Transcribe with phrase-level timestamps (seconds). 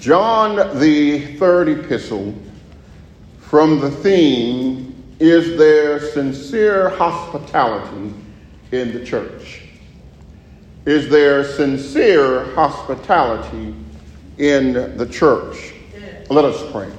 [0.00, 2.34] John, the third epistle,
[3.38, 4.86] from the theme,
[5.18, 8.14] Is there sincere hospitality
[8.72, 9.60] in the church?
[10.86, 13.74] Is there sincere hospitality
[14.38, 15.74] in the church?
[16.30, 16.90] Let us pray.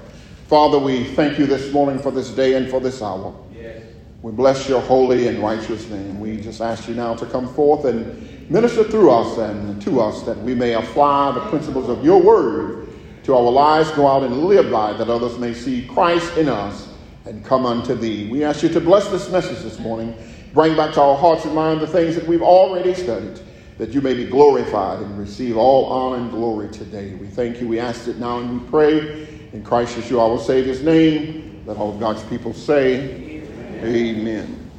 [0.47, 3.33] Father, we thank you this morning for this day and for this hour.
[3.59, 3.81] Yes.
[4.21, 6.19] We bless your holy and righteous name.
[6.19, 10.21] We just ask you now to come forth and minister through us and to us
[10.21, 12.80] that we may apply the principles of your word
[13.23, 16.87] to our lives, go out and live by, that others may see Christ in us
[17.25, 18.29] and come unto thee.
[18.29, 20.15] We ask you to bless this message this morning.
[20.53, 23.39] Bring back to our hearts and mind the things that we've already studied,
[23.77, 27.13] that you may be glorified and receive all honor and glory today.
[27.15, 27.67] We thank you.
[27.67, 31.63] We ask it now and we pray in Christ Yeshua, our Savior's name.
[31.65, 33.41] Let all of God's people say,
[33.81, 34.17] Amen.
[34.19, 34.71] Amen.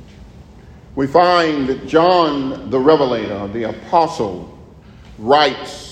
[0.94, 4.58] We find that John the Revelator, the apostle,
[5.18, 5.91] writes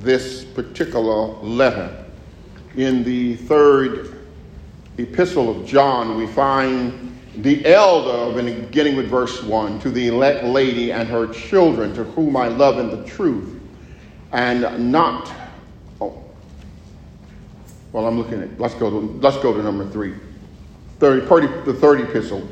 [0.00, 2.04] this particular letter.
[2.76, 4.26] In the third
[4.98, 10.92] epistle of John, we find the elder, beginning with verse 1, to the elect lady
[10.92, 13.60] and her children, to whom I love in the truth,
[14.32, 15.32] and not.
[16.00, 16.22] Oh,
[17.92, 18.58] well, I'm looking at.
[18.58, 20.14] Let's go to let's go to number three.
[20.98, 22.48] 30, 30 the third epistle.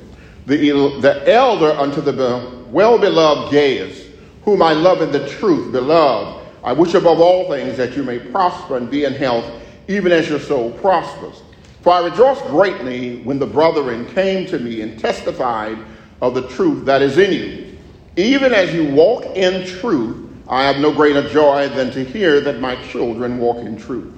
[0.46, 0.56] The,
[1.00, 4.06] the elder unto the well beloved Gaius,
[4.44, 8.18] whom I love in the truth, beloved I wish above all things that you may
[8.18, 9.44] prosper and be in health,
[9.86, 11.42] even as your soul prospers.
[11.82, 15.76] For I rejoiced greatly when the brethren came to me and testified
[16.22, 17.78] of the truth that is in you.
[18.16, 22.60] Even as you walk in truth, I have no greater joy than to hear that
[22.60, 24.14] my children walk in truth.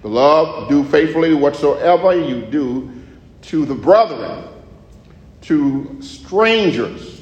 [0.00, 2.90] Beloved, do faithfully whatsoever you do
[3.42, 4.44] to the brethren,
[5.42, 7.19] to strangers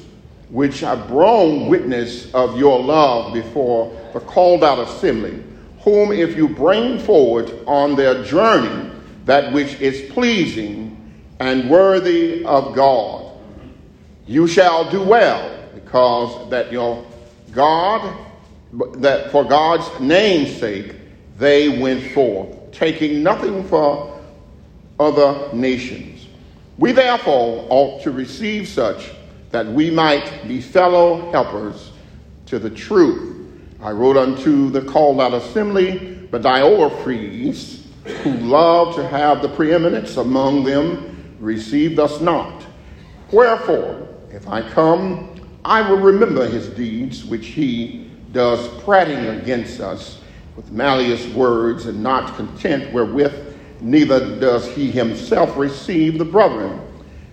[0.49, 5.43] which have borne witness of your love before the called out assembly,
[5.81, 8.89] whom if you bring forward on their journey
[9.25, 10.95] that which is pleasing
[11.39, 13.31] and worthy of God,
[14.25, 17.05] you shall do well, because that your
[17.51, 18.17] God,
[18.95, 20.95] that for God's name's sake,
[21.37, 24.19] they went forth, taking nothing for
[24.99, 26.27] other nations.
[26.77, 29.11] We therefore ought to receive such
[29.51, 31.91] that we might be fellow helpers
[32.45, 33.35] to the truth.
[33.81, 37.83] I wrote unto the called out assembly, but Diotrephes,
[38.23, 42.65] who loved to have the preeminence among them, received us not.
[43.31, 50.21] Wherefore, if I come, I will remember his deeds which he does prating against us
[50.55, 56.81] with malicious words, and not content wherewith, neither does he himself receive the brethren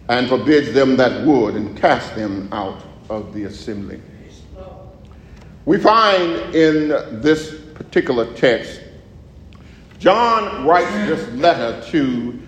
[0.08, 4.00] and forbids them that would and cast them out of the assembly.
[5.64, 6.88] We find in
[7.20, 8.80] this particular text,
[9.98, 12.38] John writes this letter to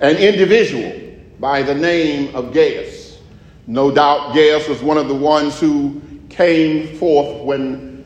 [0.00, 0.92] an individual
[1.40, 3.18] by the name of Gaius.
[3.66, 8.04] No doubt Gaius was one of the ones who came forth when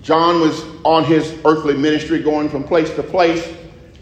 [0.00, 3.46] John was on his earthly ministry going from place to place.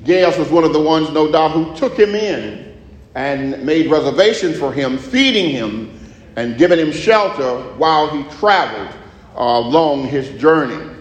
[0.04, 2.73] Gaius was one of the ones, no doubt, who took him in
[3.14, 5.98] and made reservations for him, feeding him
[6.36, 8.94] and giving him shelter while he traveled
[9.36, 10.92] uh, along his journey.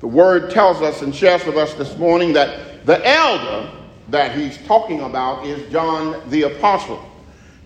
[0.00, 3.70] The word tells us and shares with us this morning that the elder
[4.08, 7.02] that he's talking about is John the Apostle.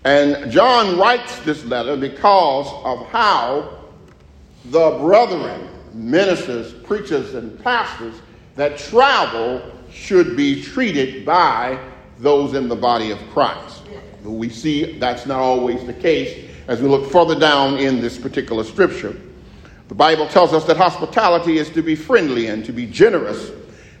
[0.05, 3.79] And John writes this letter because of how
[4.65, 8.15] the brethren, ministers, preachers, and pastors
[8.55, 9.61] that travel
[9.91, 11.77] should be treated by
[12.19, 13.83] those in the body of Christ.
[14.23, 18.17] But we see that's not always the case as we look further down in this
[18.17, 19.19] particular scripture.
[19.87, 23.51] The Bible tells us that hospitality is to be friendly and to be generous.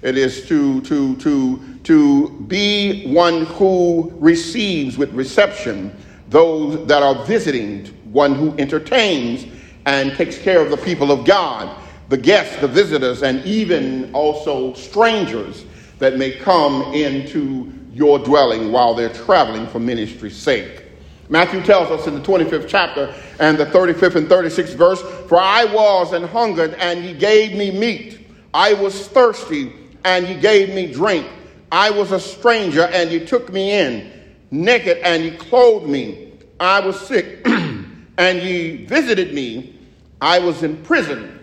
[0.01, 5.95] It is to, to, to, to be one who receives with reception
[6.29, 9.47] those that are visiting, one who entertains
[9.85, 11.75] and takes care of the people of God,
[12.09, 15.65] the guests, the visitors, and even also strangers
[15.97, 20.83] that may come into your dwelling while they're traveling for ministry's sake.
[21.29, 25.65] Matthew tells us in the 25th chapter and the 35th and 36th verse, For I
[25.65, 28.27] was and hungered, and ye gave me meat.
[28.53, 31.27] I was thirsty, and ye gave me drink.
[31.71, 34.11] I was a stranger, and ye took me in.
[34.49, 36.33] Naked, and ye clothed me.
[36.59, 39.75] I was sick, and ye visited me.
[40.19, 41.39] I was in prison,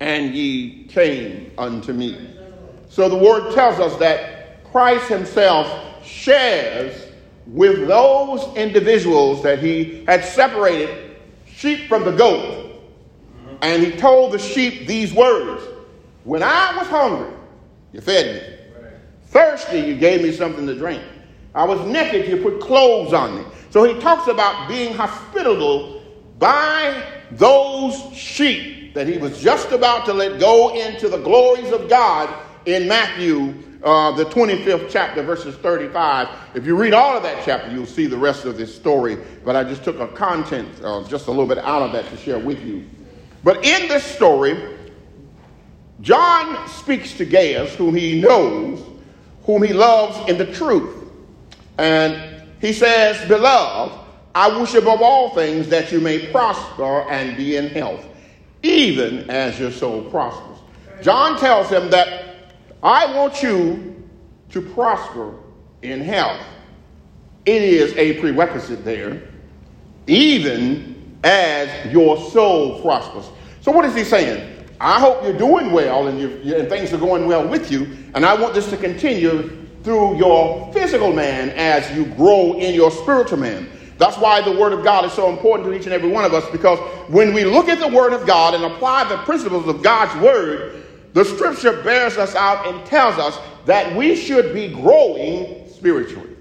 [0.00, 2.30] and ye came unto me.
[2.88, 4.37] So the word tells us that
[4.78, 7.10] Christ himself shares
[7.48, 11.16] with those individuals that he had separated
[11.46, 12.80] sheep from the goat.
[13.60, 15.64] And he told the sheep these words
[16.22, 17.34] When I was hungry,
[17.92, 18.56] you fed me.
[19.26, 21.02] Thirsty, you gave me something to drink.
[21.56, 23.44] I was naked, you put clothes on me.
[23.70, 26.04] So he talks about being hospitable
[26.38, 27.02] by
[27.32, 32.32] those sheep that he was just about to let go into the glories of God
[32.64, 36.28] in Matthew, uh, the 25th chapter, verses 35.
[36.54, 39.16] If you read all of that chapter, you'll see the rest of this story.
[39.44, 42.16] But I just took a content, uh, just a little bit out of that to
[42.16, 42.84] share with you.
[43.44, 44.76] But in this story,
[46.00, 48.84] John speaks to Gaius, whom he knows,
[49.44, 51.04] whom he loves in the truth.
[51.78, 53.96] And he says, Beloved,
[54.34, 58.04] I wish above all things that you may prosper and be in health,
[58.62, 60.58] even as your soul prospers.
[61.02, 62.27] John tells him that
[62.82, 64.08] I want you
[64.50, 65.34] to prosper
[65.82, 66.40] in health.
[67.44, 69.22] It is a prerequisite there,
[70.06, 73.30] even as your soul prospers.
[73.62, 74.66] So, what is he saying?
[74.80, 78.34] I hope you're doing well and, and things are going well with you, and I
[78.34, 83.68] want this to continue through your physical man as you grow in your spiritual man.
[83.96, 86.32] That's why the Word of God is so important to each and every one of
[86.32, 86.78] us because
[87.08, 90.84] when we look at the Word of God and apply the principles of God's Word,
[91.18, 96.36] the Scripture bears us out and tells us that we should be growing spiritually.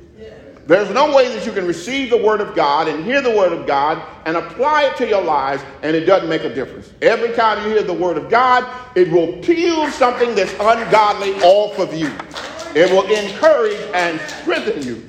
[0.67, 3.53] There's no way that you can receive the Word of God and hear the Word
[3.53, 6.93] of God and apply it to your lives and it doesn't make a difference.
[7.01, 11.79] Every time you hear the Word of God, it will peel something that's ungodly off
[11.79, 12.11] of you.
[12.75, 15.03] It will encourage and strengthen you.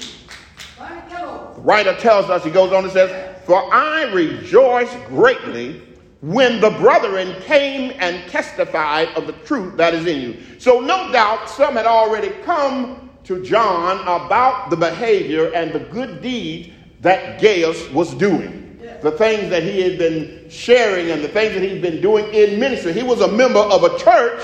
[0.78, 5.82] The writer tells us, he goes on and says, For I rejoice greatly
[6.20, 10.36] when the brethren came and testified of the truth that is in you.
[10.58, 16.20] So, no doubt, some had already come to John about the behavior and the good
[16.22, 16.70] deeds
[17.02, 18.80] that Gaius was doing.
[19.02, 22.58] The things that he had been sharing and the things that he'd been doing in
[22.58, 22.92] ministry.
[22.92, 24.42] He was a member of a church,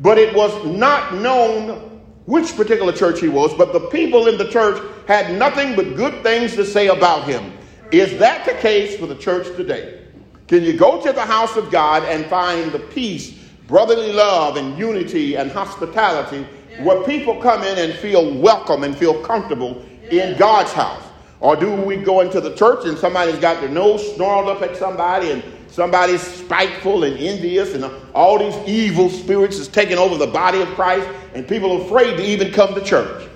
[0.00, 4.48] but it was not known which particular church he was, but the people in the
[4.48, 7.52] church had nothing but good things to say about him.
[7.90, 10.07] Is that the case for the church today?
[10.48, 13.32] Can you go to the house of God and find the peace,
[13.66, 16.82] brotherly love, and unity and hospitality yeah.
[16.82, 20.30] where people come in and feel welcome and feel comfortable yeah.
[20.30, 21.02] in God's house?
[21.40, 24.74] Or do we go into the church and somebody's got their nose snarled up at
[24.74, 27.84] somebody and somebody's spiteful and envious and
[28.14, 32.16] all these evil spirits is taking over the body of Christ and people are afraid
[32.16, 33.28] to even come to church.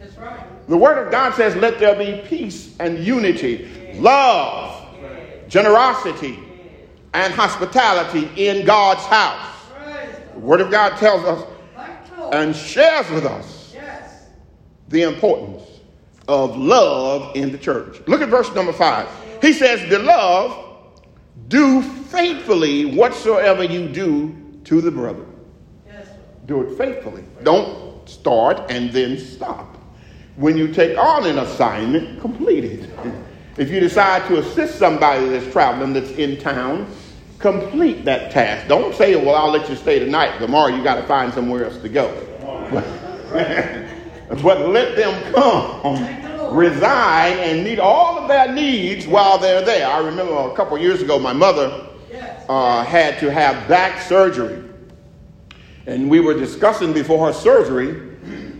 [0.00, 0.68] That's right.
[0.68, 4.86] The Word of God says, let there be peace and unity, love,
[5.48, 6.38] generosity,
[7.14, 9.56] and hospitality in God's house.
[10.34, 11.46] The Word of God tells us
[12.32, 13.76] and shares with us
[14.88, 15.62] the importance
[16.28, 18.00] of love in the church.
[18.06, 19.08] Look at verse number five.
[19.42, 20.56] He says, Beloved,
[21.48, 25.26] do faithfully whatsoever you do to the brother.
[26.46, 27.24] Do it faithfully.
[27.42, 29.76] Don't start and then stop.
[30.36, 32.90] When you take on an assignment, complete it.
[33.58, 36.86] If you decide to assist somebody that's traveling that's in town,
[37.42, 38.68] complete that task.
[38.68, 40.38] Don't say, well, I'll let you stay tonight.
[40.38, 42.08] Tomorrow you got to find somewhere else to go.
[44.42, 49.86] but let them come reside and meet all of their needs while they're there.
[49.86, 51.88] I remember a couple years ago, my mother
[52.48, 54.62] uh, had to have back surgery.
[55.86, 57.94] And we were discussing before her surgery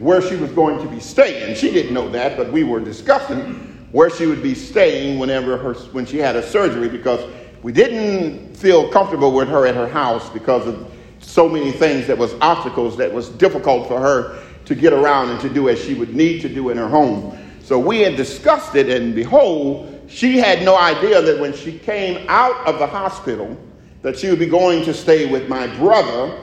[0.00, 1.54] where she was going to be staying.
[1.54, 5.74] She didn't know that, but we were discussing where she would be staying whenever her,
[5.92, 7.20] when she had a surgery because
[7.62, 12.18] we didn't feel comfortable with her at her house because of so many things that
[12.18, 15.94] was obstacles that was difficult for her to get around and to do as she
[15.94, 17.38] would need to do in her home.
[17.62, 22.26] So we had discussed it, and behold, she had no idea that when she came
[22.28, 23.56] out of the hospital,
[24.02, 26.36] that she would be going to stay with my brother,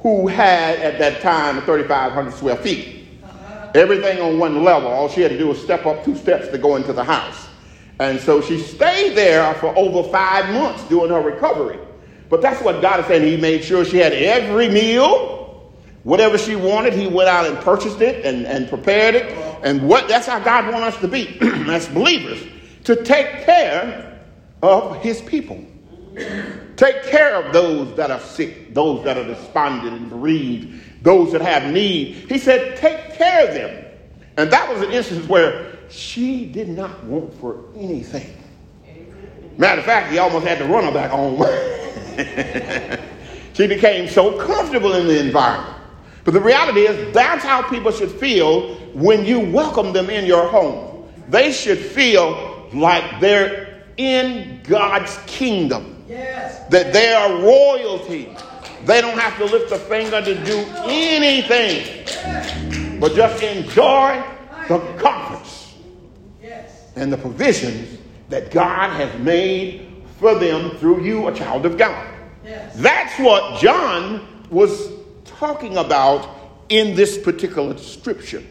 [0.00, 3.06] who had at that time 3,500 square feet.
[3.22, 3.70] Uh-huh.
[3.74, 4.88] Everything on one level.
[4.88, 7.45] All she had to do was step up two steps to go into the house.
[7.98, 11.78] And so she stayed there for over five months doing her recovery.
[12.28, 13.26] But that's what God is saying.
[13.26, 15.36] He made sure she had every meal,
[16.06, 19.24] Whatever she wanted, he went out and purchased it and, and prepared it.
[19.64, 21.36] And what that's how God wants us to be
[21.68, 22.40] as believers,
[22.84, 24.20] to take care
[24.62, 25.66] of his people.
[26.76, 31.40] Take care of those that are sick, those that are despondent and bereaved, those that
[31.40, 32.14] have need.
[32.28, 33.84] He said, take care of them.
[34.36, 38.36] And that was an instance where she did not want for anything.
[39.58, 41.38] Matter of fact, he almost had to run her back home.
[43.54, 45.74] she became so comfortable in the environment.
[46.24, 50.48] But the reality is, that's how people should feel when you welcome them in your
[50.48, 51.08] home.
[51.28, 56.68] They should feel like they're in God's kingdom, yes.
[56.68, 58.36] that they are royalty.
[58.84, 62.04] They don't have to lift a finger to do anything.
[63.00, 64.22] but just enjoy
[64.68, 65.35] the comforts
[66.96, 67.98] and the provisions
[68.28, 72.08] that God has made for them through you, a child of God.
[72.44, 72.74] Yes.
[72.76, 74.90] That's what John was
[75.24, 76.28] talking about
[76.68, 78.42] in this particular scripture.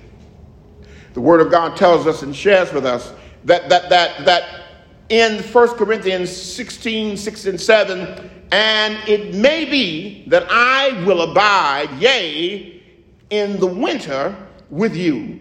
[1.13, 3.13] The Word of God tells us and shares with us
[3.45, 4.61] that, that, that, that
[5.09, 11.89] in 1 Corinthians 16, 6 and 7, and it may be that I will abide,
[11.99, 12.83] yea,
[13.29, 14.35] in the winter
[14.69, 15.39] with you,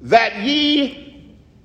[0.00, 1.05] that ye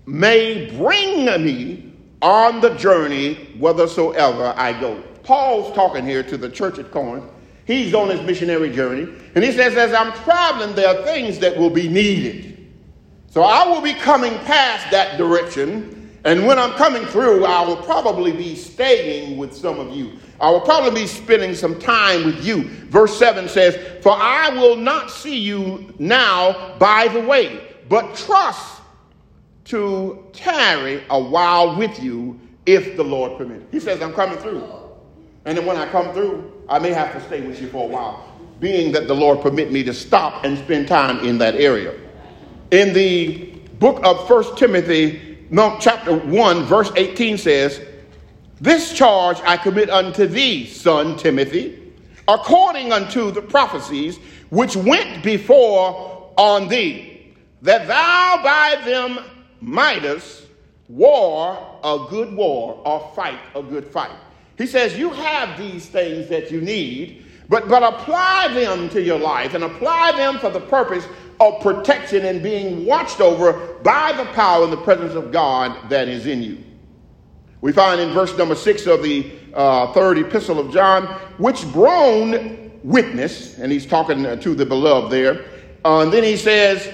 [0.05, 5.01] may bring me on the journey whithersoever I go.
[5.23, 7.25] Paul's talking here to the church at Corinth.
[7.65, 9.07] He's on his missionary journey.
[9.35, 12.71] And he says, as I'm traveling, there are things that will be needed.
[13.29, 17.77] So I will be coming past that direction and when I'm coming through, I will
[17.77, 20.19] probably be staying with some of you.
[20.39, 22.63] I will probably be spending some time with you.
[22.89, 28.80] Verse 7 says, For I will not see you now by the way, but trust
[29.65, 33.65] to tarry a while with you if the Lord permits.
[33.71, 34.63] He says, I'm coming through.
[35.45, 37.87] And then when I come through, I may have to stay with you for a
[37.87, 41.97] while, being that the Lord permit me to stop and spend time in that area.
[42.71, 45.39] In the book of First Timothy,
[45.79, 47.81] chapter 1, verse 18 says,
[48.59, 51.93] This charge I commit unto thee, son Timothy,
[52.27, 54.19] according unto the prophecies
[54.51, 59.19] which went before on thee, that thou by them
[59.61, 60.47] mightest
[60.89, 64.11] war a good war or fight a good fight.
[64.57, 69.19] He says, You have these things that you need, but, but apply them to your
[69.19, 71.05] life and apply them for the purpose
[71.39, 73.53] of protection and being watched over
[73.83, 76.63] by the power and the presence of God that is in you.
[77.61, 81.05] We find in verse number six of the uh, third epistle of John,
[81.37, 85.45] which groan witness, and he's talking to the beloved there.
[85.83, 86.91] Uh, and then he says,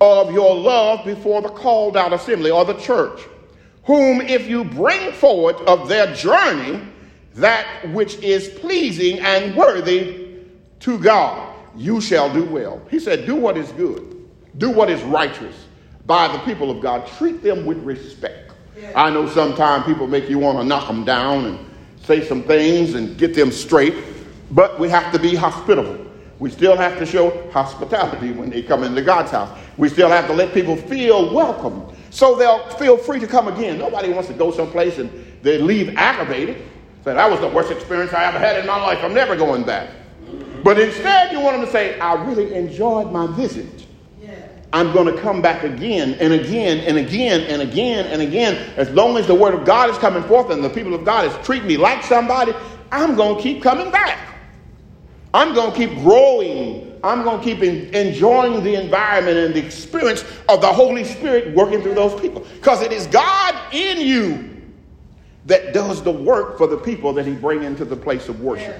[0.00, 3.20] of your love before the called out assembly or the church,
[3.84, 6.80] whom if you bring forward of their journey
[7.34, 10.28] that which is pleasing and worthy
[10.80, 12.82] to God you shall do well.
[12.90, 14.28] He said, Do what is good,
[14.58, 15.66] do what is righteous
[16.06, 17.06] by the people of God.
[17.18, 18.52] Treat them with respect.
[18.94, 21.58] I know sometimes people make you want to knock them down and
[22.02, 23.94] say some things and get them straight,
[24.50, 26.06] but we have to be hospitable.
[26.40, 29.56] We still have to show hospitality when they come into God's house.
[29.76, 33.78] We still have to let people feel welcome so they'll feel free to come again.
[33.78, 35.10] Nobody wants to go someplace and
[35.42, 36.56] they leave aggravated.
[37.04, 38.98] Say, that was the worst experience I ever had in my life.
[39.02, 39.90] I'm never going back.
[40.64, 43.86] But instead, you want them to say, I really enjoyed my visit.
[44.20, 44.34] Yeah.
[44.72, 48.72] I'm going to come back again and again and again and again and again.
[48.76, 51.24] As long as the word of God is coming forth and the people of God
[51.24, 52.52] is treating me like somebody,
[52.92, 54.29] I'm going to keep coming back.
[55.32, 56.98] I'm going to keep growing.
[57.02, 61.54] I'm going to keep in, enjoying the environment and the experience of the Holy Spirit
[61.54, 62.44] working through those people.
[62.54, 64.50] Because it is God in you
[65.46, 68.76] that does the work for the people that he bring into the place of worship.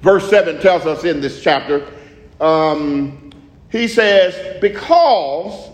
[0.00, 1.90] Verse 7 tells us in this chapter,
[2.40, 3.32] um,
[3.70, 5.70] he says, Because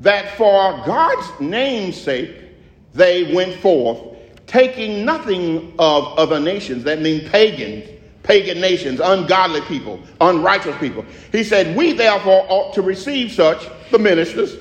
[0.00, 2.34] that for God's name's sake
[2.94, 4.00] they went forth,
[4.46, 7.88] taking nothing of other nations, that means pagans,
[8.22, 11.04] pagan nations, ungodly people, unrighteous people.
[11.32, 14.56] He said, We therefore ought to receive such, the ministers,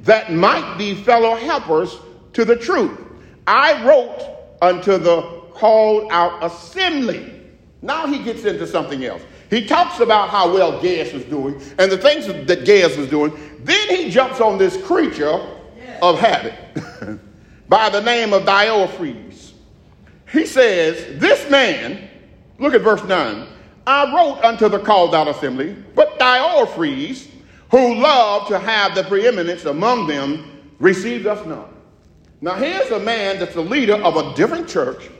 [0.00, 1.96] that might be fellow helpers
[2.32, 2.98] to the truth.
[3.46, 7.40] I wrote unto the called out assembly
[7.82, 9.22] now he gets into something else.
[9.48, 13.32] He talks about how well Gaius was doing and the things that Gaius was doing.
[13.60, 15.40] Then he jumps on this creature
[16.02, 16.54] of habit
[17.68, 19.52] by the name of Diotrephes.
[20.30, 22.09] He says, This man,
[22.60, 23.46] look at verse 9,
[23.86, 27.26] I wrote unto the called out assembly, but Diotrephes,
[27.70, 31.72] who loved to have the preeminence among them, received us not.
[32.40, 35.10] Now here's a man that's the leader of a different church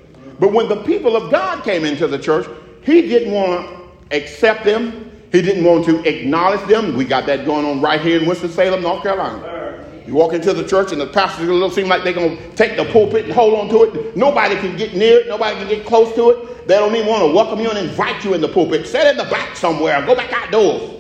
[0.41, 2.49] but when the people of God came into the church,
[2.83, 3.69] he didn't want
[4.11, 5.13] to accept them.
[5.31, 6.97] He didn't want to acknowledge them.
[6.97, 9.60] We got that going on right here in Winston-Salem, North Carolina.
[10.07, 12.76] You walk into the church and the pastors don't seem like they're going to take
[12.76, 14.16] the pulpit and hold on to it.
[14.16, 15.28] Nobody can get near it.
[15.28, 16.69] Nobody can get close to it.
[16.69, 18.87] They don't even want to welcome you and invite you in the pulpit.
[18.87, 20.04] Sit in the back somewhere.
[20.07, 20.97] Go back outdoors.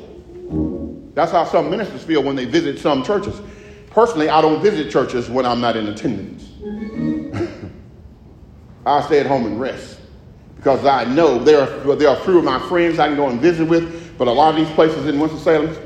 [1.14, 3.40] That's how some ministers feel when they visit some churches.
[3.90, 6.48] Personally, I don't visit churches when I'm not in attendance.
[8.86, 10.00] I'll stay at home and rest
[10.56, 13.40] because I know there are, there are few of my friends I can go and
[13.40, 15.76] visit with, but a lot of these places in Winston-Salem,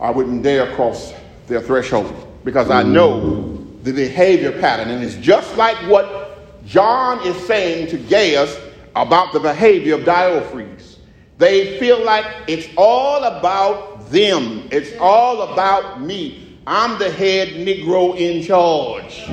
[0.00, 1.12] I wouldn't dare cross
[1.46, 2.12] their threshold
[2.44, 4.90] because I know the behavior pattern.
[4.90, 8.58] And it's just like what John is saying to Gaius
[8.94, 10.96] about the behavior of Diotrephes.
[11.38, 14.68] They feel like it's all about them.
[14.72, 16.58] It's all about me.
[16.66, 19.24] I'm the head Negro in charge.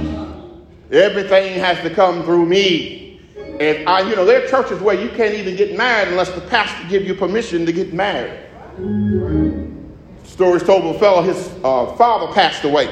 [0.92, 3.22] Everything has to come through me.
[3.60, 6.42] And I, you know, there are churches where you can't even get married unless the
[6.42, 8.40] pastor give you permission to get married.
[10.34, 12.90] Stories told of a fellow, his uh, father passed away.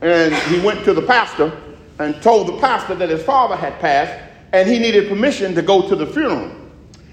[0.00, 1.56] And he went to the pastor
[2.00, 4.20] and told the pastor that his father had passed
[4.52, 6.50] and he needed permission to go to the funeral.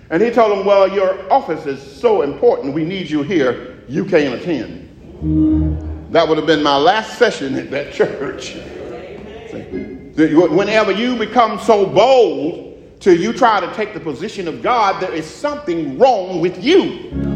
[0.09, 4.05] And he told him, Well, your office is so important, we need you here, you
[4.05, 4.89] can't attend.
[6.11, 8.55] That would have been my last session at that church.
[10.15, 15.13] Whenever you become so bold till you try to take the position of God, there
[15.13, 17.26] is something wrong with you.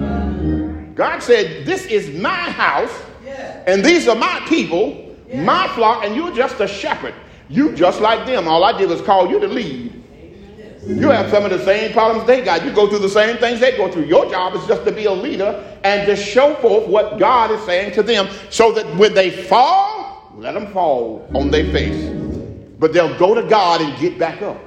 [0.96, 2.94] God said, This is my house,
[3.68, 7.14] and these are my people, my flock, and you're just a shepherd.
[7.50, 8.48] You just like them.
[8.48, 10.02] All I did was call you to lead.
[10.88, 12.66] You have some of the same problems they got.
[12.66, 14.06] You go through the same things they go through.
[14.06, 17.62] Your job is just to be a leader and to show forth what God is
[17.66, 22.10] saying to them so that when they fall, let them fall on their face.
[22.80, 24.60] But they'll go to God and get back up.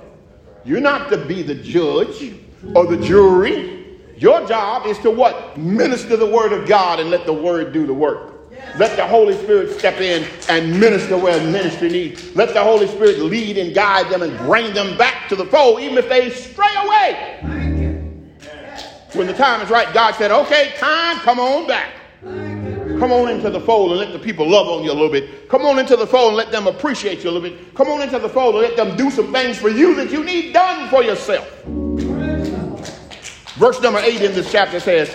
[0.65, 2.33] You're not to be the judge
[2.77, 3.84] or the jury.
[4.17, 5.57] Your job is to what?
[5.57, 8.35] Minister the word of God and let the word do the work.
[8.79, 12.35] Let the Holy Spirit step in and minister where ministry needs.
[12.35, 15.81] Let the Holy Spirit lead and guide them and bring them back to the fold,
[15.81, 17.39] even if they stray away.
[19.13, 21.93] When the time is right, God said, okay, time, come on back.
[22.99, 25.49] Come on into the fold and let the people love on you a little bit.
[25.49, 27.75] Come on into the fold and let them appreciate you a little bit.
[27.75, 30.25] Come on into the fold and let them do some things for you that you
[30.25, 31.65] need done for yourself.
[33.65, 35.09] Verse number 8 in this chapter says,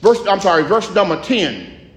[0.00, 1.90] verse, I'm sorry, verse number 10.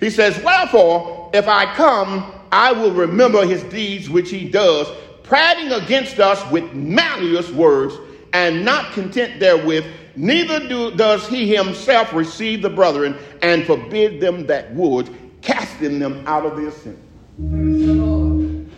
[0.00, 4.88] He says, Wherefore, if I come, I will remember his deeds which he does,
[5.22, 7.94] prating against us with malicious words,
[8.32, 14.46] and not content therewith, neither do, does he himself receive the brethren and forbid them
[14.48, 15.08] that would,
[15.40, 17.00] casting them out of the assembly.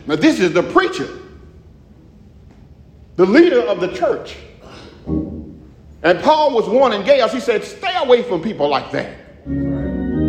[0.07, 1.09] Now, this is the preacher,
[3.15, 4.37] the leader of the church.
[6.07, 9.45] And Paul was warning Gaius, he said, Stay away from people like that.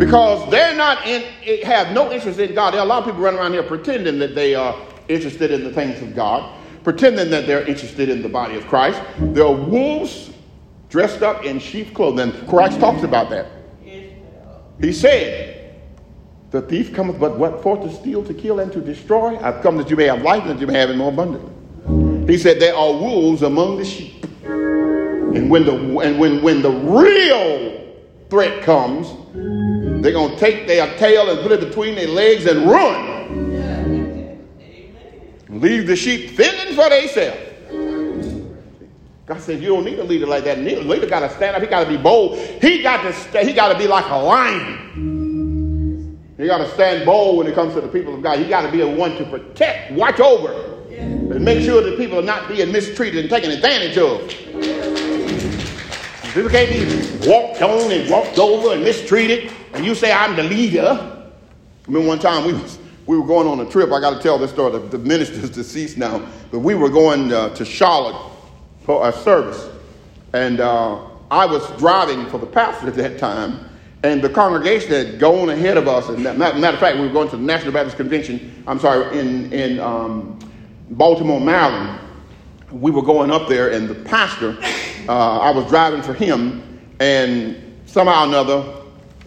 [0.00, 1.22] Because they're not in
[1.62, 2.72] have no interest in god.
[2.72, 4.76] There are a lot of people running around here pretending that they are
[5.08, 9.00] interested in the things of god pretending that they're interested in the body of christ.
[9.18, 10.30] There are wolves
[10.88, 12.32] dressed up in sheep clothing.
[12.46, 13.46] Christ talks about that.
[14.80, 15.76] He said
[16.50, 17.76] the thief cometh but what for?
[17.76, 19.38] To steal to kill and to destroy.
[19.38, 21.52] I've come that you may have life and that you may have it more abundantly.
[22.26, 24.17] He said there are wolves among the sheep
[25.34, 27.94] and when the and when when the real
[28.30, 29.08] threat comes
[30.02, 33.18] they're to take their tail and put it between their legs and run.
[35.48, 37.40] Leave the sheep fending for themselves.
[39.26, 40.58] God says you don't need a leader like that.
[40.58, 41.62] A leader got to stand up.
[41.62, 42.38] He got to be bold.
[42.38, 46.18] He got to stay, he got to be like a lion.
[46.38, 48.38] He got to stand bold when it comes to the people of God.
[48.38, 50.52] He got to be the one to protect, watch over,
[50.90, 54.32] and make sure that people are not being mistreated and taken advantage of.
[56.34, 60.42] People can't be walked on and walked over and mistreated and you say I'm the
[60.42, 60.82] leader.
[60.82, 63.90] I remember one time we was we were going on a trip.
[63.90, 64.72] I got to tell this story.
[64.72, 68.32] The, the minister's deceased now, but we were going uh, to Charlotte
[68.84, 69.68] for a service,
[70.32, 73.68] and uh, I was driving for the pastor at that time,
[74.02, 76.08] and the congregation had gone ahead of us.
[76.08, 78.64] And matter of fact, we were going to the National Baptist Convention.
[78.66, 80.38] I'm sorry, in in um,
[80.90, 82.00] Baltimore, Maryland.
[82.70, 84.56] We were going up there, and the pastor,
[85.08, 88.74] uh, I was driving for him, and somehow or another,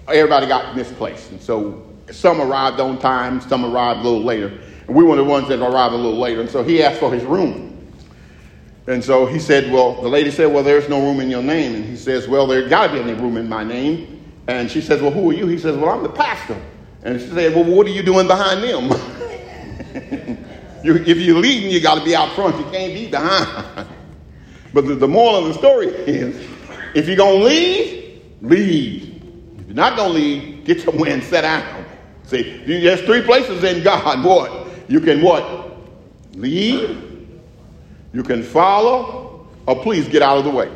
[0.08, 1.32] everybody got misplaced.
[1.32, 4.60] And so some arrived on time, some arrived a little later.
[4.88, 6.42] And we were the ones that arrived a little later.
[6.42, 7.68] And so he asked for his room.
[8.88, 11.76] And so he said, Well, the lady said, Well, there's no room in your name.
[11.76, 14.22] And he says, Well, there got to be any room in my name.
[14.48, 15.48] And she says, Well, who are you?
[15.48, 16.60] He says, Well, I'm the pastor.
[17.04, 18.90] And she said, Well, what are you doing behind them?
[20.84, 22.58] you, if you're leading, you got to be out front.
[22.58, 23.88] You can't be behind.
[24.74, 26.36] but the, the moral of the story is
[26.96, 29.22] if you're going to lead, lead
[29.60, 31.86] If you're not going to leave, get somewhere and sit down.
[32.24, 34.24] See, there's three places in God.
[34.24, 34.68] What?
[34.88, 35.72] You can what?
[36.36, 37.40] Lead,
[38.14, 40.72] you can follow, or please get out of the way.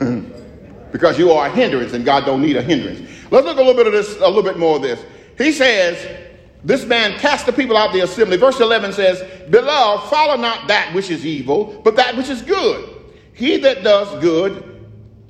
[0.92, 3.00] because you are a hindrance and God don't need a hindrance.
[3.30, 5.02] Let's look a little bit of this, a little bit more of this.
[5.38, 6.19] He says,
[6.64, 8.36] this man cast the people out of the assembly.
[8.36, 12.88] Verse 11 says, Beloved, follow not that which is evil, but that which is good.
[13.32, 14.66] He that does good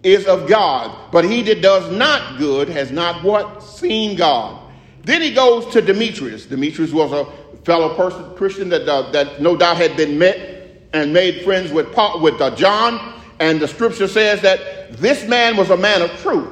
[0.02, 3.62] is of God, but he that does not good has not what?
[3.62, 4.60] Seen God.
[5.02, 6.46] Then he goes to Demetrius.
[6.46, 7.26] Demetrius was a
[7.64, 11.92] fellow person, Christian that, uh, that no doubt had been met and made friends with,
[11.92, 13.20] Paul, with uh, John.
[13.38, 16.50] And the scripture says that this man was a man of truth.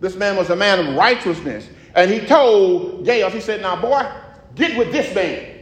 [0.00, 1.68] This man was a man of righteousness.
[1.96, 4.06] And he told Gaius, he said, Now, boy,
[4.54, 5.54] get with this man.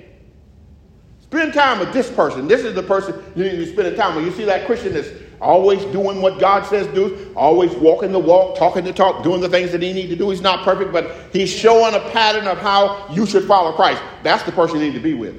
[1.20, 2.46] Spend time with this person.
[2.48, 4.24] This is the person you need to spend time with.
[4.24, 5.08] You see that Christian that's
[5.40, 9.48] always doing what God says do, always walking the walk, talking the talk, doing the
[9.48, 10.30] things that he need to do.
[10.30, 14.02] He's not perfect, but he's showing a pattern of how you should follow Christ.
[14.22, 15.34] That's the person you need to be with.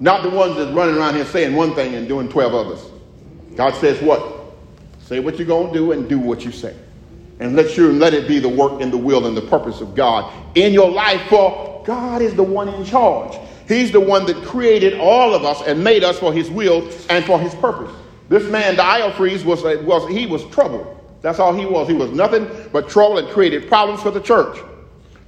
[0.00, 2.84] Not the ones that's running around here saying one thing and doing 12 others.
[3.56, 4.54] God says what?
[5.00, 6.74] Say what you're going to do and do what you say.
[7.40, 9.94] And let you let it be the work and the will and the purpose of
[9.94, 13.36] God in your life, for God is the one in charge.
[13.66, 17.24] He's the one that created all of us and made us for his will and
[17.24, 17.94] for his purpose.
[18.28, 21.00] This man, Diotrephes, was, was he was trouble.
[21.22, 21.88] That's all he was.
[21.88, 24.58] He was nothing but trouble and created problems for the church.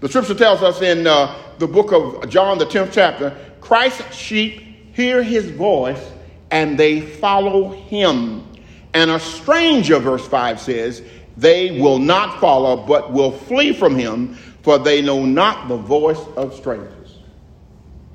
[0.00, 4.94] The scripture tells us in uh, the book of John, the 10th chapter, Christ's sheep
[4.94, 6.12] hear his voice
[6.50, 8.46] and they follow him.
[8.94, 11.02] And a stranger, verse 5 says,
[11.36, 16.20] they will not follow, but will flee from him, for they know not the voice
[16.36, 17.18] of strangers.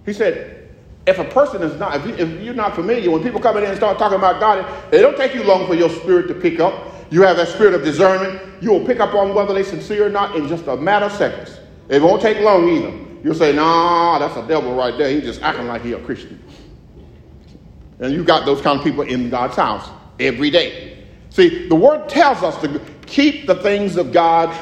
[0.06, 0.70] He said,
[1.06, 3.76] if a person is not, if, you, are not familiar, when people come in and
[3.76, 4.60] start talking about God,
[4.94, 6.94] it don't take you long for your spirit to pick up.
[7.12, 8.40] You have that spirit of discernment.
[8.62, 11.12] You will pick up on whether they're sincere or not in just a matter of
[11.14, 11.60] seconds.
[11.90, 12.94] It won't take long either.
[13.24, 15.10] You'll say, nah, that's a devil right there.
[15.10, 16.42] He's just acting like he's a Christian.
[18.00, 21.06] And you got those kind of people in God's house every day.
[21.30, 22.80] See, the word tells us to
[23.12, 24.56] keep the things of God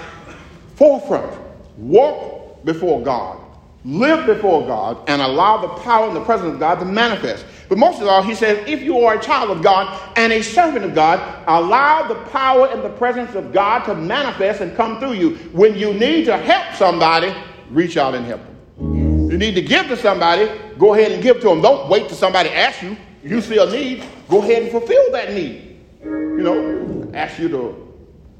[0.75, 1.31] forefront.
[1.77, 3.39] Walk before God
[3.85, 7.45] live before God and allow the power and the presence of God to manifest.
[7.69, 10.41] But most of all, he says, if you are a child of God and a
[10.41, 14.99] servant of God, allow the power and the presence of God to manifest and come
[14.99, 15.35] through you.
[15.53, 17.33] When you need to help somebody,
[17.69, 19.29] reach out and help them.
[19.31, 21.61] You need to give to somebody, go ahead and give to them.
[21.61, 22.97] Don't wait till somebody asks you.
[23.23, 25.79] You see a need, go ahead and fulfill that need.
[26.03, 27.88] You know, ask you to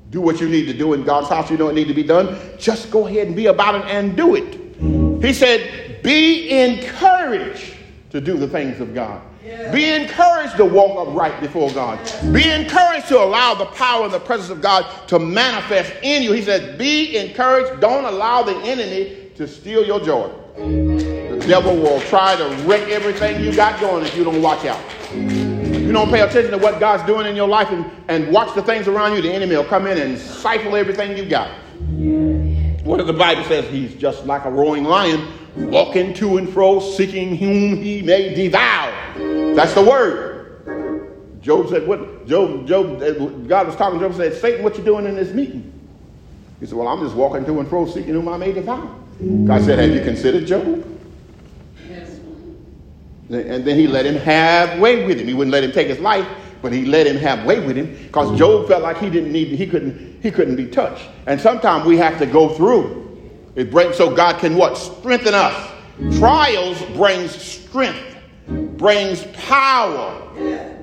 [0.10, 1.52] do what you need to do in God's house.
[1.52, 2.38] You know it need to be done.
[2.58, 5.24] Just go ahead and be about it and do it.
[5.24, 7.76] He said, Be encouraged
[8.12, 9.22] to do the things of God.
[9.46, 9.72] Yeah.
[9.72, 12.00] Be encouraged to walk upright before God.
[12.06, 12.32] Yeah.
[12.32, 16.34] Be encouraged to allow the power and the presence of God to manifest in you.
[16.34, 17.80] He said, Be encouraged.
[17.80, 20.32] Don't allow the enemy to steal your joy.
[20.56, 24.84] The devil will try to wreck everything you got going if you don't watch out.
[25.90, 28.62] You don't pay attention to what God's doing in your life and, and watch the
[28.62, 31.50] things around you, the enemy will come in and stifle everything you got.
[32.86, 33.68] What does the Bible says?
[33.72, 38.94] He's just like a roaring lion, walking to and fro, seeking whom he may devour.
[39.56, 41.42] That's the word.
[41.42, 44.16] Job said, "What?" Job, Job, God was talking to Job.
[44.16, 45.74] Said, "Satan, what you doing in this meeting?"
[46.60, 48.88] He said, "Well, I'm just walking to and fro, seeking whom I may devour."
[49.46, 50.99] God said, "Have you considered Job?"
[53.30, 55.28] And then he let him have way with him.
[55.28, 56.28] He wouldn't let him take his life,
[56.62, 59.50] but he let him have way with him because Job felt like he didn't need,
[59.50, 61.08] he couldn't, he couldn't be touched.
[61.28, 63.06] And sometimes we have to go through.
[63.56, 64.78] It so God can what?
[64.78, 65.72] Strengthen us.
[66.18, 70.16] Trials brings strength, brings power,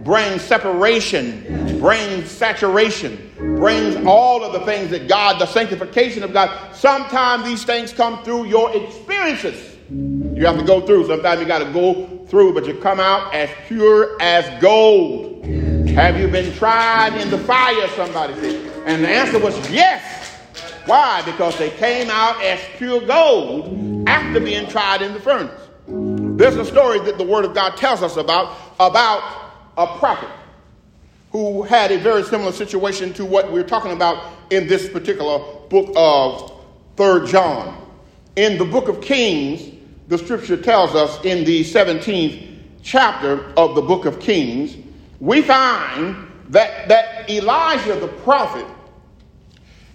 [0.05, 6.75] brings separation, brings saturation, brings all of the things that God, the sanctification of God.
[6.75, 9.76] Sometimes these things come through your experiences.
[9.91, 11.07] You have to go through.
[11.07, 15.45] Sometimes you got to go through, but you come out as pure as gold.
[15.89, 17.89] Have you been tried in the fire?
[17.97, 18.73] Somebody said.
[18.87, 20.35] And the answer was yes.
[20.87, 21.23] Why?
[21.23, 25.61] Because they came out as pure gold after being tried in the furnace.
[26.39, 30.29] There's a story that the Word of God tells us about about a prophet
[31.33, 35.93] who had a very similar situation to what we're talking about in this particular book
[35.97, 36.53] of
[36.97, 37.83] Third John.
[38.37, 39.76] In the book of Kings,
[40.09, 44.77] the scripture tells us in the 17th chapter of the book of Kings,
[45.19, 48.67] we find that, that Elijah the prophet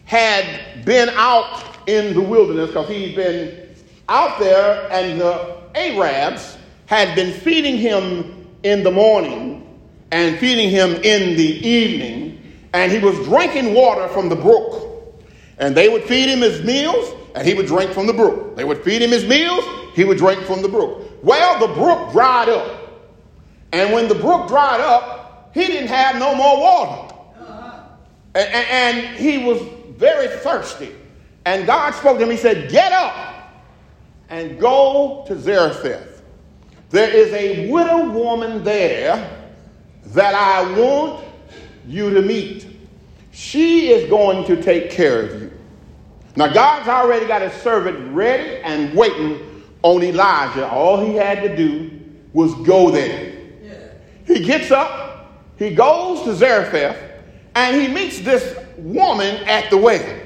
[0.05, 3.69] had been out in the wilderness because he'd been
[4.09, 9.79] out there and the Arabs had been feeding him in the morning
[10.11, 12.37] and feeding him in the evening,
[12.73, 14.89] and he was drinking water from the brook.
[15.57, 18.57] And they would feed him his meals, and he would drink from the brook.
[18.57, 21.23] They would feed him his meals, he would drink from the brook.
[21.23, 22.79] Well, the brook dried up.
[23.73, 27.15] And when the brook dried up, he didn't have no more water.
[27.39, 27.83] Uh-huh.
[28.35, 29.61] And, and, and he was
[29.97, 30.95] very thirsty.
[31.45, 32.29] And God spoke to him.
[32.29, 33.31] He said, Get up
[34.29, 36.23] and go to Zarephath.
[36.89, 39.39] There is a widow woman there
[40.07, 41.25] that I want
[41.87, 42.67] you to meet.
[43.31, 45.51] She is going to take care of you.
[46.35, 49.50] Now, God's already got his servant ready and waiting
[49.83, 50.69] on Elijah.
[50.69, 51.91] All he had to do
[52.33, 53.33] was go there.
[54.25, 56.97] He gets up, he goes to Zarephath
[57.55, 60.19] and he meets this woman at the well.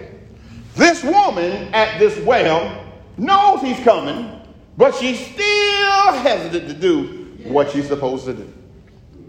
[0.76, 4.42] This woman at this well knows he's coming,
[4.78, 8.54] but she's still hesitant to do what she's supposed to do.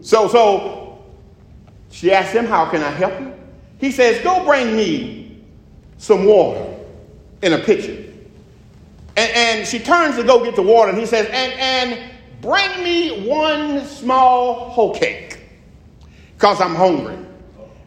[0.03, 1.05] So, so
[1.91, 3.33] she asks him, How can I help you?
[3.79, 5.45] He says, Go bring me
[5.99, 6.75] some water
[7.43, 8.06] in a pitcher.
[9.17, 12.85] And, and she turns to go get the water, and he says, And, and bring
[12.85, 15.41] me one small hoe cake,
[16.35, 17.17] because I'm hungry.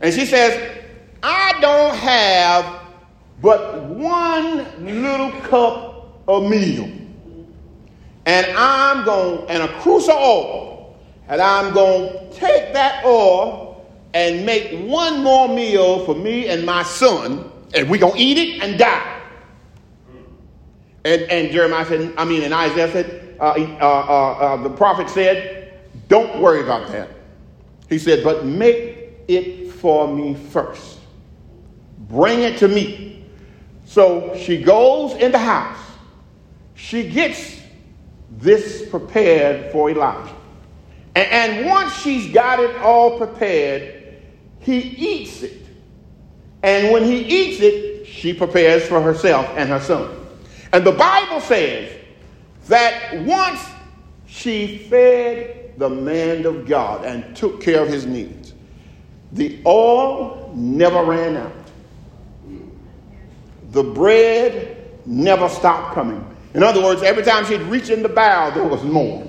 [0.01, 0.77] And she says,
[1.21, 2.79] I don't have
[3.41, 6.89] but one little cup of meal.
[8.25, 14.45] And I'm going, and a of oil, and I'm going to take that oil and
[14.45, 18.63] make one more meal for me and my son, and we're going to eat it
[18.63, 19.18] and die.
[21.09, 25.09] And, and Jeremiah said, I mean, and Isaiah said, uh, uh, uh, uh, the prophet
[25.09, 25.73] said,
[26.07, 27.09] don't worry about that.
[27.89, 30.99] He said, but make it for me first.
[31.97, 33.25] Bring it to me.
[33.85, 35.79] So she goes in the house.
[36.75, 37.59] She gets
[38.29, 40.35] this prepared for Elijah.
[41.15, 44.21] And, and once she's got it all prepared,
[44.59, 45.65] he eats it.
[46.61, 50.18] And when he eats it, she prepares for herself and her son.
[50.71, 51.91] And the Bible says
[52.67, 53.65] that once
[54.27, 58.53] she fed the man of God and took care of his needs,
[59.31, 61.53] the oil never ran out.
[63.71, 66.25] The bread never stopped coming.
[66.53, 69.25] In other words, every time she'd reach in the barrel, there was more.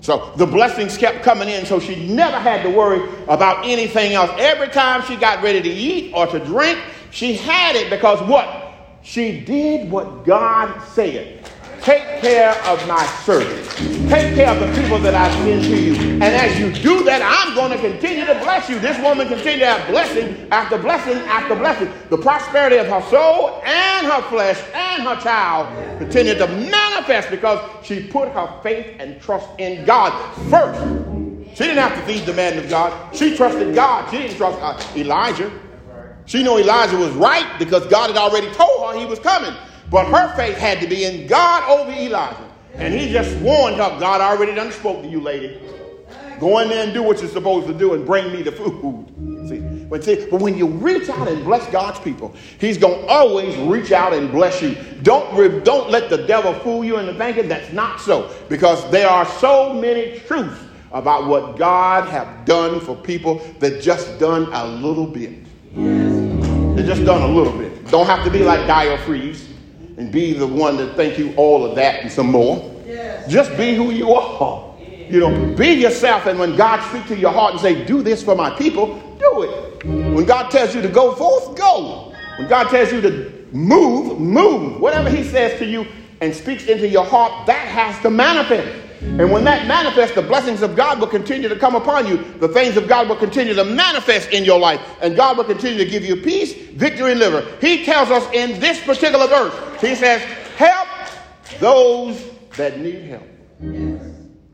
[0.00, 4.30] So the blessings kept coming in, so she never had to worry about anything else.
[4.38, 6.78] Every time she got ready to eat or to drink,
[7.10, 8.63] she had it because what?
[9.04, 11.44] She did what God said.
[11.82, 13.76] Take care of my servants.
[14.08, 15.94] Take care of the people that I send to you.
[16.14, 18.78] And as you do that, I'm going to continue to bless you.
[18.78, 21.92] This woman continued to have blessing after blessing after blessing.
[22.08, 27.60] The prosperity of her soul and her flesh and her child continued to manifest because
[27.84, 30.12] she put her faith and trust in God
[30.48, 30.80] first.
[31.54, 33.14] She didn't have to feed the man of God.
[33.14, 34.10] She trusted God.
[34.10, 35.52] She didn't trust uh, Elijah.
[36.26, 39.54] She knew Elijah was right because God had already told her he was coming.
[39.90, 42.50] But her faith had to be in God over Elijah.
[42.74, 45.60] And he just warned her, God already done spoke to you, lady.
[46.40, 49.06] Go in there and do what you're supposed to do and bring me the food.
[49.48, 53.06] See, but, see, but when you reach out and bless God's people, He's going to
[53.06, 54.74] always reach out and bless you.
[55.02, 59.26] Don't, don't let the devil fool you into thinking that's not so, because there are
[59.26, 60.60] so many truths
[60.92, 65.44] about what God have done for people that just done a little bit.
[66.74, 67.88] They just done a little bit.
[67.90, 69.46] Don't have to be like Diotrephes
[69.96, 72.74] and be the one that think you all of that and some more.
[72.84, 73.30] Yes.
[73.30, 74.74] Just be who you are.
[74.80, 76.26] You know, be yourself.
[76.26, 79.42] And when God speaks to your heart and say, do this for my people, do
[79.42, 79.84] it.
[79.84, 82.12] When God tells you to go forth, go.
[82.38, 84.80] When God tells you to move, move.
[84.80, 85.86] Whatever he says to you
[86.20, 88.83] and speaks into your heart, that has to manifest.
[89.04, 92.16] And when that manifests, the blessings of God will continue to come upon you.
[92.40, 94.80] The things of God will continue to manifest in your life.
[95.00, 97.46] And God will continue to give you peace, victory, and liver.
[97.60, 100.20] He tells us in this particular verse, He says,
[100.56, 100.88] Help
[101.60, 103.28] those that need help.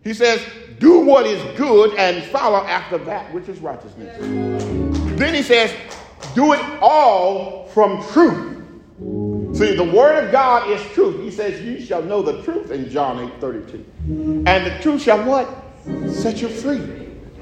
[0.04, 0.44] He says,
[0.78, 4.14] Do what is good and follow after that which is righteousness.
[5.18, 5.74] Then He says,
[6.34, 8.49] Do it all from truth.
[9.60, 11.22] See, the word of God is truth.
[11.22, 14.44] He says, You shall know the truth in John 8 32.
[14.46, 15.54] And the truth shall what?
[16.10, 16.78] Set you free.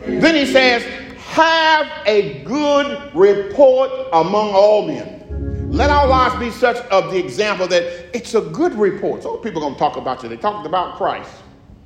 [0.05, 0.83] Then he says,
[1.17, 5.71] Have a good report among all men.
[5.71, 9.23] Let our lives be such of the example that it's a good report.
[9.23, 10.29] So people are going to talk about you.
[10.29, 11.31] They talked about Christ.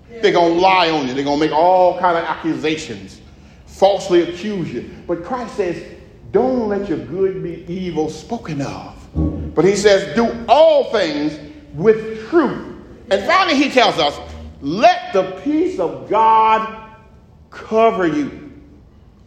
[0.09, 1.13] They're going to lie on you.
[1.13, 3.21] They're going to make all kind of accusations,
[3.67, 4.89] falsely accuse you.
[5.07, 5.85] But Christ says,
[6.31, 9.02] don't let your good be evil spoken of.
[9.15, 11.39] But he says, do all things
[11.75, 12.77] with truth.
[13.11, 14.19] And finally, he tells us,
[14.61, 16.91] let the peace of God
[17.51, 18.53] cover you.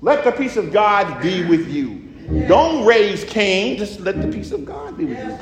[0.02, 2.02] Let the peace of God be with you.
[2.48, 5.38] Don't raise Cain, just let the peace of God be with you.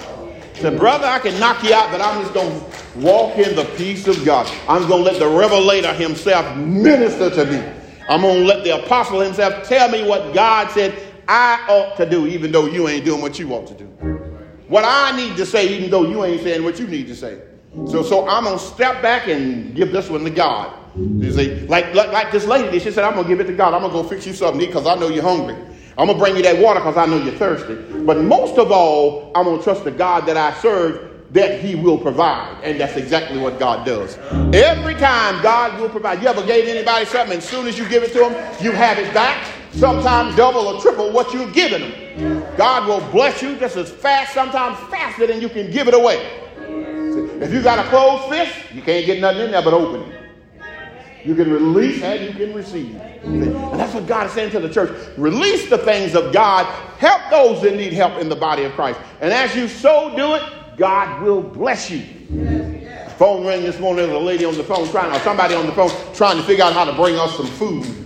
[0.55, 3.65] Say, brother, I can knock you out, but I'm just going to walk in the
[3.75, 4.47] peace of God.
[4.67, 7.63] I'm going to let the revelator himself minister to me.
[8.09, 10.93] I'm going to let the apostle himself tell me what God said
[11.27, 14.02] I ought to do, even though you ain't doing what you ought to do.
[14.73, 17.39] What I need to say, even though you ain't saying what you need to say.
[17.85, 20.73] So, so I'm gonna step back and give this one to God.
[20.95, 23.75] You see, like, like, like this lady, she said, I'm gonna give it to God.
[23.75, 25.55] I'm gonna go fix you something because I know you're hungry.
[25.95, 27.75] I'm gonna bring you that water because I know you're thirsty.
[27.99, 31.99] But most of all, I'm gonna trust the God that I serve that He will
[31.99, 32.63] provide.
[32.63, 34.17] And that's exactly what God does.
[34.55, 36.19] Every time God will provide.
[36.23, 38.71] You ever gave anybody something, and as soon as you give it to them, you
[38.71, 39.52] have it back?
[39.73, 42.45] Sometimes double or triple what you've given them.
[42.57, 46.39] God will bless you just as fast, sometimes faster than you can give it away.
[47.41, 50.19] If you got a closed fist, you can't get nothing in there but open it.
[51.25, 52.95] You can release and you can receive.
[53.23, 54.91] And that's what God is saying to the church.
[55.17, 56.65] Release the things of God.
[56.97, 58.99] Help those that need help in the body of Christ.
[59.21, 60.43] And as you so do it,
[60.77, 62.03] God will bless you.
[63.17, 64.07] Phone rang this morning.
[64.07, 66.65] There's a lady on the phone trying, or somebody on the phone trying to figure
[66.65, 68.02] out how to bring us some food.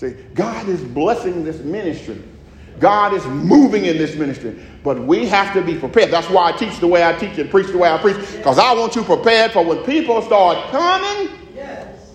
[0.00, 2.22] See, God is blessing this ministry.
[2.78, 6.10] God is moving in this ministry, but we have to be prepared.
[6.10, 8.58] That's why I teach the way I teach and preach the way I preach, because
[8.58, 11.36] I want you prepared for when people start coming.
[11.54, 12.14] Yes.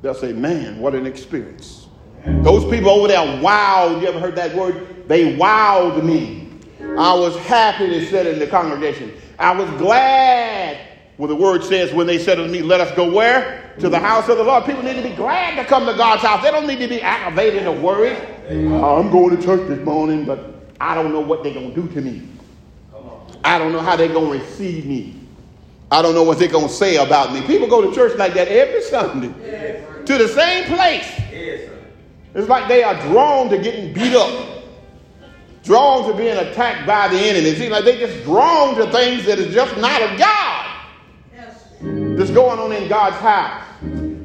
[0.00, 1.88] They'll say, "Man, what an experience!"
[2.24, 3.98] Those people over there, wow!
[4.00, 5.08] You ever heard that word?
[5.08, 6.50] They wowed me.
[6.96, 9.12] I was happy to sit in the congregation.
[9.40, 10.78] I was glad
[11.16, 13.72] well, the word says, when they said to me, let us go where?
[13.78, 14.64] To the house of the Lord.
[14.64, 16.42] People need to be glad to come to God's house.
[16.42, 18.16] They don't need to be aggravated or worried.
[18.50, 21.82] Oh, I'm going to church this morning, but I don't know what they're going to
[21.82, 22.28] do to me.
[23.44, 25.20] I don't know how they're going to receive me.
[25.90, 27.42] I don't know what they're going to say about me.
[27.42, 31.08] People go to church like that every Sunday to the same place.
[32.34, 34.50] It's like they are drawn to getting beat up
[35.62, 37.48] drawn to being attacked by the enemy.
[37.48, 40.73] It seems like they're just drawn to things that is just not of God
[42.16, 43.64] that's going on in God's house.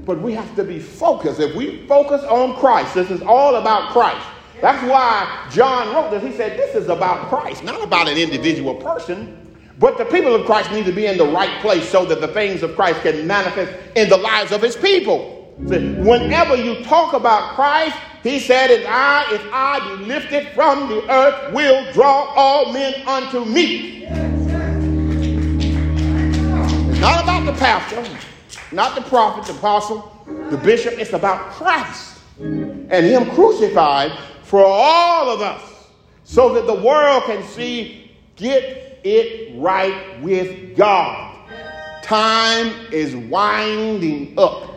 [0.05, 1.39] But we have to be focused.
[1.39, 4.25] If we focus on Christ, this is all about Christ.
[4.61, 6.23] That's why John wrote this.
[6.23, 9.35] He said, This is about Christ, not about an individual person.
[9.79, 12.27] But the people of Christ need to be in the right place so that the
[12.27, 15.53] things of Christ can manifest in the lives of his people.
[15.57, 21.09] whenever you talk about Christ, he said, If I, if I be lifted from the
[21.09, 24.28] earth, will draw all men unto me.
[27.51, 28.05] The pastor,
[28.71, 30.93] not the prophet, the apostle, the bishop.
[30.99, 34.11] It's about Christ and Him crucified
[34.43, 35.87] for all of us
[36.23, 41.35] so that the world can see, get it right with God.
[42.03, 44.69] Time is winding up.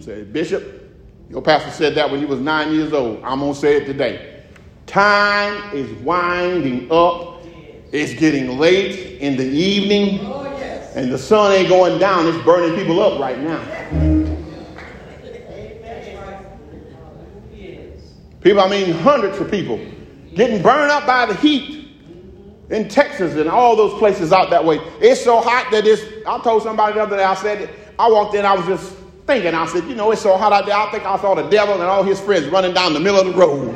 [0.00, 0.90] Say, Bishop,
[1.30, 3.22] your pastor said that when he was nine years old.
[3.22, 4.42] I'm going to say it today.
[4.86, 7.42] Time is winding up.
[7.92, 10.47] It's getting late in the evening.
[10.98, 13.62] And the sun ain't going down, it's burning people up right now.
[18.40, 19.78] People, I mean, hundreds of people
[20.34, 21.86] getting burned up by the heat
[22.70, 24.80] in Texas and all those places out that way.
[25.00, 28.34] It's so hot that it's, I told somebody the other day, I said, I walked
[28.34, 28.92] in, I was just
[29.24, 31.48] thinking, I said, you know, it's so hot out there, I think I saw the
[31.48, 33.72] devil and all his friends running down the middle of the road.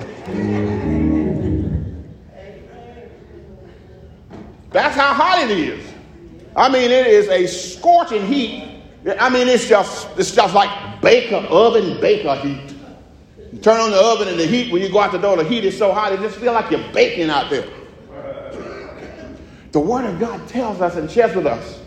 [4.72, 5.91] That's how hot it is.
[6.56, 8.68] I mean, it is a scorching heat.
[9.18, 12.74] I mean, it's just it's just like baker oven baker heat.
[13.52, 15.44] You turn on the oven and the heat when you go out the door, the
[15.44, 17.66] heat is so hot it just feels like you're baking out there.
[19.72, 21.80] The Word of God tells us and shares with us: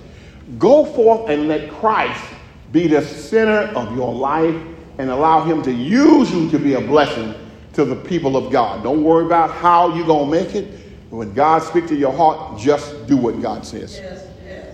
[0.58, 2.23] go forth and let Christ
[2.71, 4.56] be the center of your life
[4.97, 7.34] and allow Him to use you to be a blessing
[7.73, 8.84] to the people of God.
[8.84, 10.82] Don't worry about how you're gonna make it.
[11.10, 13.97] When God speaks to your heart, just do what God says.
[13.97, 14.24] Yes.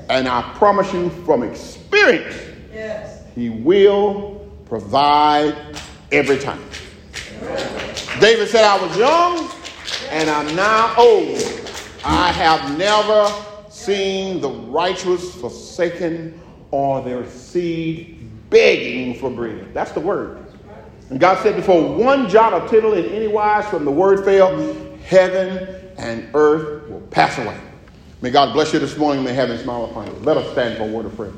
[0.10, 2.36] And I promise you from experience,
[2.74, 3.24] yes.
[3.36, 5.56] He will provide
[6.12, 6.62] every time.
[8.20, 9.50] David said, I was young
[10.10, 11.38] and I'm now old.
[12.04, 13.34] I have never
[13.70, 16.40] seen the righteous forsaken
[16.72, 19.74] or their seed begging for bread.
[19.74, 20.46] That's the word.
[21.10, 24.56] And God said, before one jot or tittle in any wise from the word fell,
[25.04, 27.58] heaven and earth will pass away.
[28.22, 29.24] May God bless you this morning.
[29.24, 30.14] May heaven smile upon you.
[30.22, 31.32] Let us stand for a word of prayer.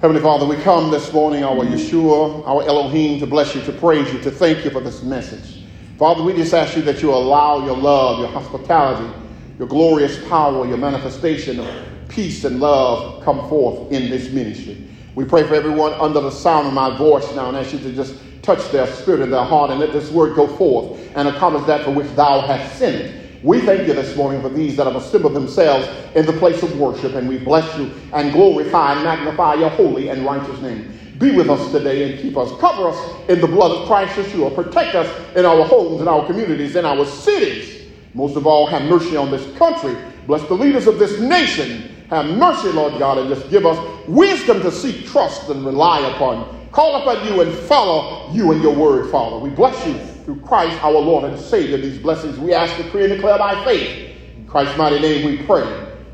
[0.00, 4.10] Heavenly Father, we come this morning, our Yeshua, our Elohim, to bless you, to praise
[4.12, 5.64] you, to thank you for this message.
[5.98, 9.12] Father, we just ask you that you allow your love, your hospitality,
[9.58, 14.88] your glorious power, your manifestation of peace and love come forth in this ministry.
[15.16, 17.92] We pray for everyone under the sound of my voice now and ask you to
[17.92, 21.64] just touch their spirit and their heart and let this word go forth and accomplish
[21.66, 23.20] that for which thou hast sent it.
[23.42, 26.78] We thank you this morning for these that have assembled themselves in the place of
[26.78, 30.92] worship, and we bless you and glorify and magnify your holy and righteous name.
[31.16, 32.50] Be with us today and keep us.
[32.60, 34.54] Cover us in the blood of Christ Yeshua.
[34.54, 37.88] Protect us in our homes, in our communities, in our cities.
[38.12, 39.96] Most of all, have mercy on this country.
[40.26, 41.94] Bless the leaders of this nation.
[42.10, 43.78] Have mercy, Lord God, and just give us
[44.08, 48.74] wisdom to seek, trust, and rely upon call upon you and follow you and your
[48.74, 49.38] word, Father.
[49.38, 51.76] We bless you through Christ our Lord and Savior.
[51.76, 54.16] These blessings we ask to pray and declare by faith.
[54.36, 55.64] In Christ's mighty name we pray.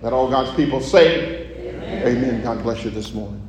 [0.03, 2.07] That all God's people say, Amen.
[2.07, 2.43] Amen.
[2.43, 3.45] God bless you this morning.